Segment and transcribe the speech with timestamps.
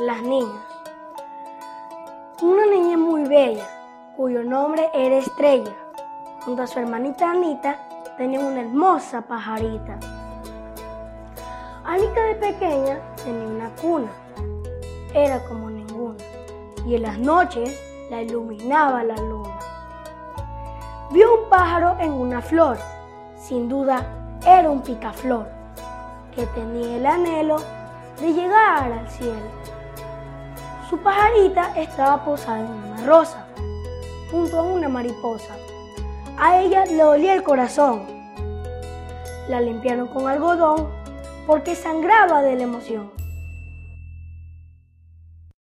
[0.00, 0.64] Las niñas.
[2.40, 3.66] Una niña muy bella,
[4.16, 5.72] cuyo nombre era Estrella,
[6.42, 7.76] junto a su hermanita Anita,
[8.16, 9.98] tenía una hermosa pajarita.
[11.84, 14.08] Anita de pequeña tenía una cuna,
[15.12, 16.16] era como ninguna,
[16.86, 17.78] y en las noches
[18.10, 19.58] la iluminaba la luna.
[21.10, 22.78] Vio un pájaro en una flor,
[23.36, 24.06] sin duda
[24.46, 25.46] era un picaflor,
[26.34, 27.56] que tenía el anhelo
[28.18, 29.79] de llegar al cielo.
[30.90, 33.46] Su pajarita estaba posada en una rosa,
[34.28, 35.54] junto a una mariposa.
[36.36, 38.06] A ella le dolía el corazón.
[39.48, 40.88] La limpiaron con algodón
[41.46, 43.12] porque sangraba de la emoción.